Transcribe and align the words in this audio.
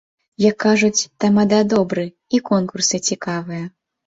Як 0.43 0.55
кажуць, 0.63 1.05
тамада 1.25 1.59
добры, 1.75 2.07
і 2.37 2.41
конкурсы 2.51 3.03
цікавыя. 3.11 3.63